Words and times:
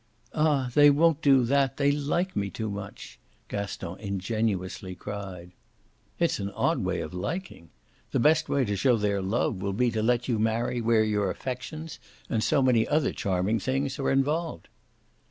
"Ah, 0.33 0.71
they 0.73 0.89
won't 0.89 1.21
do 1.21 1.43
that 1.45 1.77
they 1.77 1.91
like 1.91 2.35
me 2.35 2.49
too 2.49 2.71
much!" 2.71 3.19
Gaston 3.49 3.99
ingenuously 3.99 4.95
cried. 4.95 5.51
"It's 6.17 6.39
an 6.39 6.49
odd 6.53 6.79
way 6.79 7.01
of 7.01 7.13
liking! 7.13 7.69
The 8.09 8.19
best 8.19 8.49
way 8.49 8.65
to 8.65 8.75
show 8.75 8.97
their 8.97 9.21
love 9.21 9.57
will 9.57 9.73
be 9.73 9.91
to 9.91 10.01
let 10.01 10.27
you 10.27 10.39
marry 10.39 10.81
where 10.81 11.03
your 11.03 11.29
affections, 11.29 11.99
and 12.31 12.43
so 12.43 12.63
many 12.63 12.87
other 12.87 13.11
charming 13.13 13.59
things, 13.59 13.99
are 13.99 14.09
involved." 14.09 14.69